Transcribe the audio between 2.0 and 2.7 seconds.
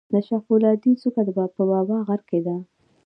غر کې ده